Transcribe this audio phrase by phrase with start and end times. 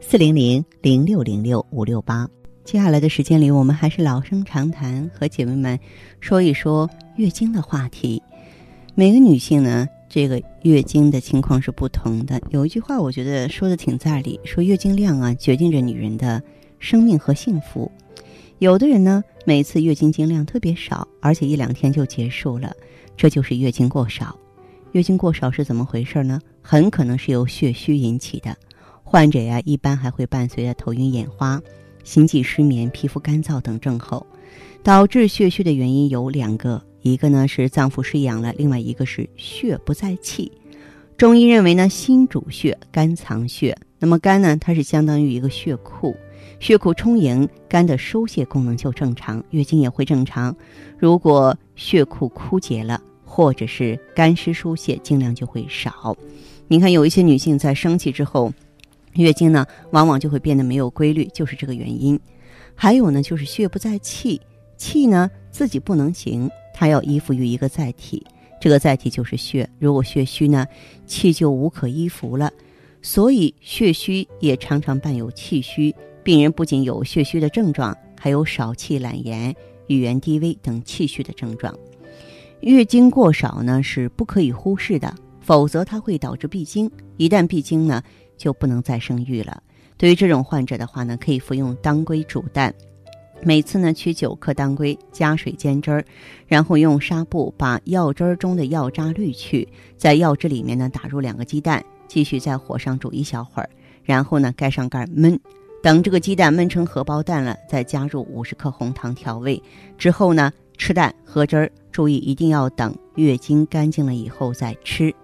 [0.00, 2.28] 四零零零六零六五六八。
[2.64, 5.78] 接下来的时间里，我们还是老生常谈，和姐妹们
[6.20, 8.22] 说一说月经的话题。
[8.94, 12.40] 每个女性呢，这个月经的情况是不同的。
[12.50, 16.42] 有一句话，我觉得说的挺在理，说月经量啊，决定着女人的
[16.78, 17.90] 生命和幸福。
[18.58, 22.74] 有的人呢，每次月经经量特别少，而且一两天就结束了，
[23.16, 24.38] 这就是月经过少。
[24.92, 26.40] 月经过少是怎么回事呢？
[26.62, 28.56] 很可能是由血虚引起的。
[29.16, 31.58] 患者呀，一般还会伴随着头晕眼花、
[32.04, 34.26] 心悸失眠、皮肤干燥等症候。
[34.82, 40.52] 导致血虚的原因有两个，一个呢是脏腑失养了，另外一个是血不在气。
[41.16, 43.74] 中医认为呢，心主血，肝藏血。
[43.98, 46.14] 那么肝呢，它是相当于一个血库。
[46.60, 50.54] 血库充盈，肝的疏泄功能就正常，月经也会正常。
[50.98, 56.14] 如果血库枯竭了，或者是肝湿疏泄，经量就会少。
[56.68, 58.52] 你看，有一些女性在生气之后，
[59.16, 62.18] 月经呢往往就会变得没有规律，就是这个原因。
[62.74, 64.40] 还有呢，就是血不在气，
[64.76, 68.24] 气呢自己不能行，它要依附于一个载体，
[68.60, 69.68] 这个载体就是血。
[69.78, 70.66] 如果血虚呢，
[71.06, 72.52] 气就无可依附了，
[73.00, 75.94] 所以血虚也常常伴有气虚。
[76.22, 79.54] 病人不仅有血虚的症状，还有少气、懒言、
[79.86, 81.74] 语言低微等气虚的症状。
[82.60, 86.90] 月经过少呢是不可以忽视的，否则它会导致闭经。
[87.16, 88.02] 一旦闭经呢，
[88.36, 89.62] 就不能再生育了。
[89.96, 92.74] 对于这种患者的话呢，可以服用当归煮蛋，
[93.42, 96.04] 每次呢取九克当归，加水煎汁儿，
[96.46, 103.70] 然后用纱布把药汁儿中的药渣滤去，在药汁里面呢打入两个鸡蛋，继续在火上煮一小会儿，
[104.04, 105.38] 然后呢盖上盖焖。
[105.82, 109.62] 等这个鸡蛋焖成荷包蛋了，再加入五十克红糖调味。
[109.96, 115.14] 之后呢，吃蛋喝汁儿，注意一定要等月经干净了以后再吃。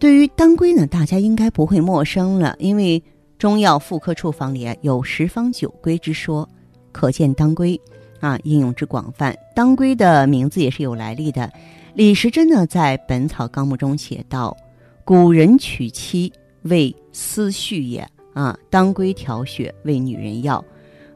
[0.00, 3.00] 对于当归呢，大家应该不会陌生了，因为
[3.36, 6.48] 中药妇科处方里有十方九归之说，
[6.90, 7.78] 可见当归
[8.18, 9.36] 啊应用之广泛。
[9.54, 11.52] 当归的名字也是有来历的，
[11.92, 14.56] 李时珍呢在《本草纲目》中写道
[15.04, 16.32] ：“古人娶妻
[16.62, 20.64] 为思绪也。”啊，当归调血为女人药，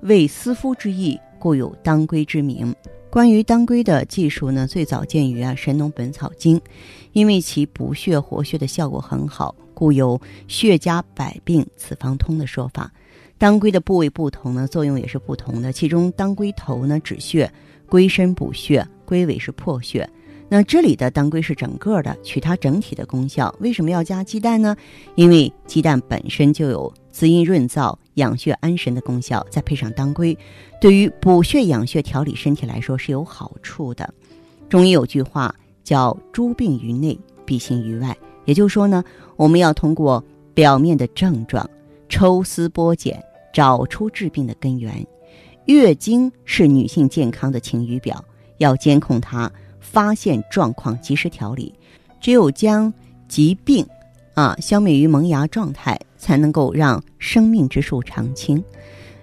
[0.02, 2.74] 为思夫之意，故有当归之名。
[3.14, 6.58] 关于当归的技术呢，最早见于啊《神农本草经》，
[7.12, 12.92] 因为其补血活血的效果很好，故有“血家百病此方通”的说法。
[13.38, 15.72] 当归的部位不同呢，作用也是不同的。
[15.72, 17.48] 其中，当归头呢止血，
[17.88, 20.10] 归身补血，归尾是破血。
[20.56, 23.52] 那这里的当归是整个的，取它整体的功效。
[23.58, 24.76] 为什么要加鸡蛋呢？
[25.16, 30.38] 因为鸡蛋本身就有滋阴润燥、养血安神的功效，再配上当归，
[30.80, 34.08] 对于补血养血、调理身体来说是有好处的。
[34.68, 38.16] 中医有句话叫“诸病于内，必行于外”，
[38.46, 39.02] 也就是说呢，
[39.34, 41.68] 我们要通过表面的症状，
[42.08, 43.20] 抽丝剥茧，
[43.52, 45.04] 找出治病的根源。
[45.64, 48.24] 月经是女性健康的晴雨表，
[48.58, 49.50] 要监控它。
[49.84, 51.72] 发现状况，及时调理，
[52.20, 52.92] 只有将
[53.28, 53.86] 疾病
[54.32, 58.64] 啊消灭于萌芽状态，才能够让生命之树常青。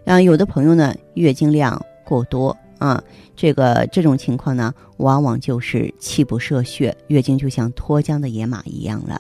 [0.06, 3.04] 啊，有的朋友呢，月经量过多啊，
[3.36, 9.20] 这个这种情况呢，往往就是气不摄血，月经就像脱缰的野马一样了。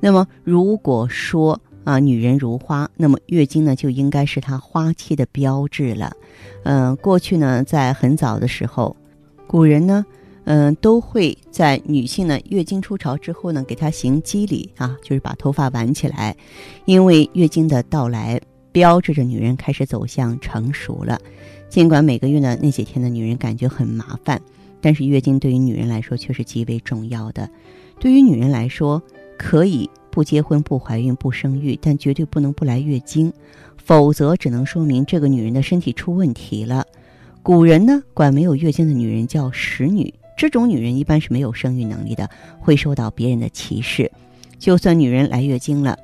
[0.00, 6.12] 那么，如果说啊，女人如花，那么月经呢，就应该是她花期的标志了。
[6.64, 8.96] 嗯，过去呢，在很早的时候，
[9.46, 10.04] 古人呢。
[10.52, 16.36] 嗯，都会在女性呢月经初潮之后呢，给她行肌理啊，就是把头发挽起来，
[16.86, 18.40] 因为月经的到来
[18.72, 21.20] 标志着女人开始走向成熟了。
[21.68, 24.42] 尽管每个月呢那几天的女人感觉很麻烦，
[24.80, 27.48] 但是月经对于女人来说却是极为重要的。
[28.00, 29.00] 对于女人来说，
[29.38, 33.32] 可以不结婚、不怀孕、不生育，但绝对不能不来月经，
[33.76, 36.84] 否则只能说明这个女人的身体出问题了。
[37.40, 40.12] 古人呢管没有月经的女人叫使女。
[40.40, 44.10] 这种女人一般是没有生育能力的，会受到别人的歧视。
[44.58, 45.98] 就算女人来月经了，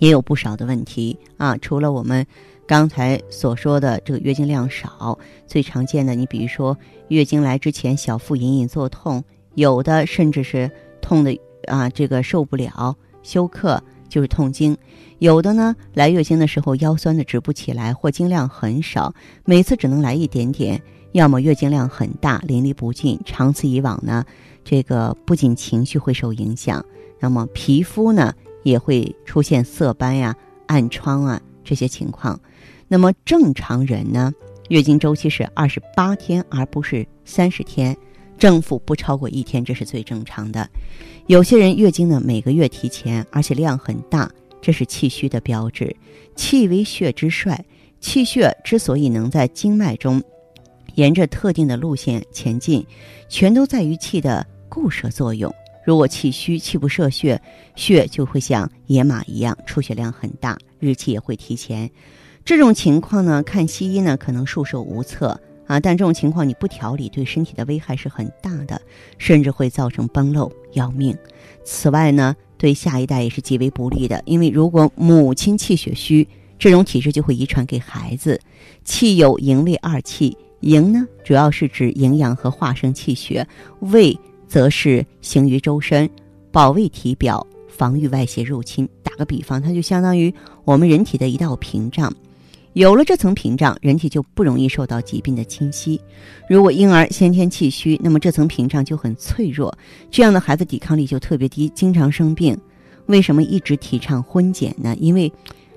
[0.00, 1.56] 也有不少的问题啊。
[1.58, 2.26] 除了我们
[2.66, 6.76] 刚才所说的这个月经量少，最常见的，你比如说
[7.06, 9.22] 月经来之前小腹隐隐作痛，
[9.54, 10.68] 有的甚至是
[11.00, 11.38] 痛的
[11.68, 14.74] 啊，这个受不了，休克，就是痛经；
[15.20, 19.14] 有的呢，来月经的时候腰酸的直不起来，或经量很少，
[19.44, 20.76] 每次只能来一点点；
[21.12, 24.24] 要么月经量很大，淋漓不尽，长此以往呢，
[24.64, 26.84] 这个不仅情绪会受影响，
[27.18, 30.36] 那么皮肤呢也会出现色斑呀、
[30.66, 32.40] 暗疮啊这些情况。
[32.86, 34.32] 那么正常人呢，
[34.68, 37.96] 月经周期是二十八天，而不是三十天。
[38.38, 40.66] 正负不超过一天，这是最正常的。
[41.26, 44.30] 有些人月经呢每个月提前，而且量很大，
[44.62, 45.94] 这是气虚的标志。
[46.36, 47.62] 气为血之帅，
[48.00, 50.22] 气血之所以能在经脉中
[50.94, 52.86] 沿着特定的路线前进，
[53.28, 55.52] 全都在于气的固摄作用。
[55.84, 57.40] 如果气虚，气不摄血，
[57.74, 61.90] 血就会像野马一样出血量很大，日期也会提前。
[62.44, 65.40] 这种情况呢，看西医呢可能束手无策。
[65.66, 68.82] 啊，但这种情况你不调理，对身体的危害是很大的，
[69.18, 71.16] 甚至会造成崩漏要命。
[71.62, 76.26] 此外呢，对下一代也是极为不利的，因为如果母亲气血虚，
[76.58, 78.40] 这种体质就会遗传给孩子。
[78.84, 83.46] 气有营卫二气，营呢主要是指营养和化生气血，
[83.80, 86.08] 卫则是行于周身，
[86.50, 88.88] 保卫体表，防御外邪入侵。
[89.02, 90.32] 打个比方，它就相当于
[90.64, 92.12] 我们人体的一道屏障。
[92.74, 96.00] 有了这层屏障，人体就不容易受到疾病的侵袭。
[96.48, 99.76] 如果婴儿先天气虚，那么这层屏障就很脆弱，
[100.08, 102.56] 这样的孩子抵抗力就特别低，经常生病。
[103.06, 104.94] 为什么一直提倡婚检呢？
[105.00, 105.32] 因为，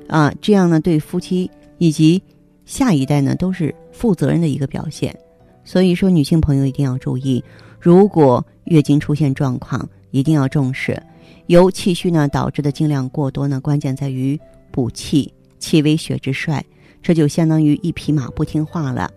[0.07, 2.21] 啊，这样呢对夫妻以及
[2.65, 5.17] 下一代呢都是负责任的一个表现。
[5.63, 7.43] 所以说，女性朋友一定要注意，
[7.79, 11.01] 如果月经出现状况，一定要重视。
[11.47, 14.39] 由气虚呢导致的经量过多呢，关键在于
[14.71, 16.63] 补气，气为血之帅。
[17.01, 19.11] 这就相当于一匹马不听话了，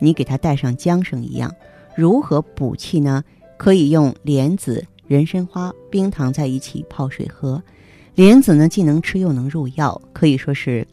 [0.00, 1.52] 你给它带上缰绳一样。
[1.96, 3.22] 如何补气呢？
[3.56, 7.62] 可以用莲子、人参花、冰糖在一起泡水喝。
[8.16, 10.84] 莲子呢，既能吃又能入药，可以说是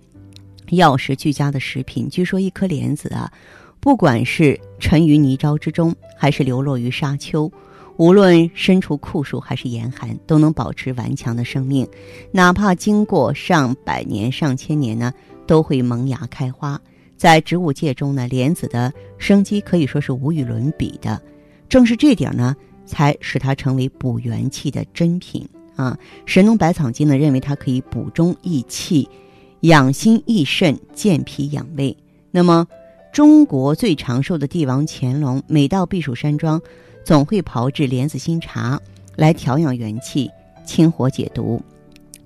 [0.78, 2.10] 药食俱佳的食品。
[2.10, 3.32] 据说一颗莲子啊，
[3.80, 7.52] 不管是沉于泥沼之中，还是流落于沙丘，
[7.98, 11.88] 无论身处酷暑还是严寒，都能保持顽强的生命。
[12.32, 15.14] 哪怕经过上百年、上千年呢？
[15.48, 16.80] 都会萌芽开花，
[17.18, 21.20] 在植物界中呢，莲子的生机可以说是无与伦比的。
[21.68, 22.56] 正是这点呢，
[22.86, 25.98] 才使它成为补元气的珍品啊！
[26.28, 29.10] 《神农百草经》呢认为它可以补中益气、
[29.62, 31.96] 养心益肾、健脾养胃。
[32.32, 32.68] 那么，
[33.12, 36.62] 中国最长寿的帝王乾隆，每到避暑山庄，
[37.04, 38.80] 总会炮制莲子心茶
[39.16, 40.30] 来调养元气、
[40.66, 41.62] 清火解毒。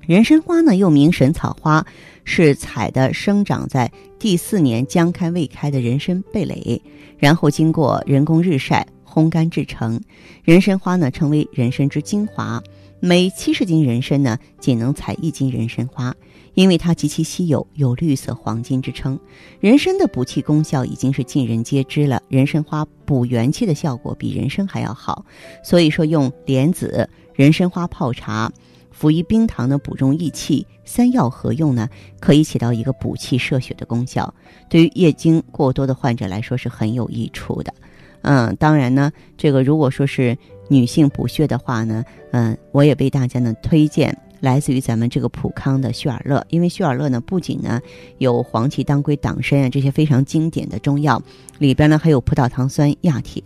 [0.02, 1.84] 人参花呢，又名神草花，
[2.24, 6.82] 是采的生长在第四年将开未开的人参蓓蕾，
[7.18, 10.00] 然后经过人工日晒烘干制成。
[10.44, 12.62] 人参花呢，称为人参之精华。
[13.06, 16.16] 每七十斤人参呢，仅能采一斤人参花，
[16.54, 19.20] 因为它极其稀有，有绿色黄金之称。
[19.60, 25.26] 人参的补气功效已经是尽人皆知了，人参花补元气的效果比人参还要好，
[25.66, 28.50] 所以说用莲子、人参花泡茶。
[28.90, 31.90] 辅以冰糖呢，补中益气，三药合用呢，
[32.22, 34.34] 可以起到一个补气摄血的功效，
[34.70, 37.74] 对于月经过多的患者来说是很有益处的。
[38.22, 40.38] 嗯，当然呢，这个如果说是
[40.74, 44.18] 女性补血的话呢，嗯，我也为大家呢推荐。
[44.42, 47.80] 来自于咱们这个普康的血尔乐，因为血尔乐呢，不仅呢
[48.18, 51.22] 有黄芪、当归、党参啊这些非常经典的中药，
[51.60, 53.42] 里边呢还有葡萄糖酸亚铁，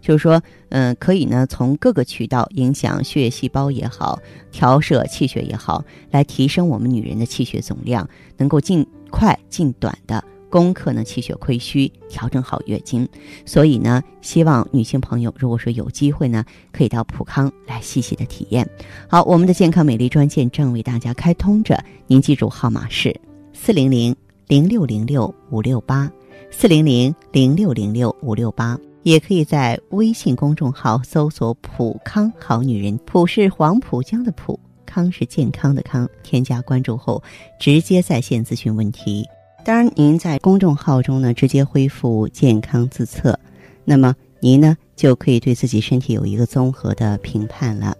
[0.00, 4.18] 就是说，嗯，可以呢从各个渠道影响血液细胞也好，
[4.50, 8.08] 调摄气血也好，来提升我们女人的气血总量，
[8.38, 10.24] 能够尽快尽短的。
[10.50, 13.08] 攻克呢气血亏虚，调整好月经，
[13.44, 18.68] 所以呢，希望女性朋友如果说有机会呢，可以到普康来细细的体验。
[19.08, 23.14] 好，我们的健康美丽专线正为大家开通着，您记住号码是
[23.52, 24.14] 四零零
[24.46, 26.10] 零六零六五六八，
[26.50, 37.22] 四零零零六零六五六八，也可以在微信公众号搜索“普康好女人”，普是黄浦江的浦，康是健康的康，添加关注后
[37.60, 39.26] 直接在线咨询问题。
[39.68, 43.38] 当然，您在公众号中呢直接恢复健康自测，
[43.84, 47.94] 那么您呢就可以对自己身体有一个综合的评判了。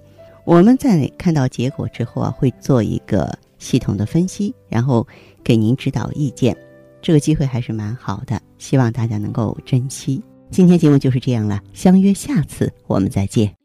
[0.47, 5.07] 我们在看到结果之后啊，会做一个系统的分析，然后
[5.45, 6.57] 给您指导意见。
[7.03, 10.23] 这个机会还是蛮好的，希望大家能够珍惜。
[10.51, 13.58] 今天节目就是这样了，相约下次我们再见。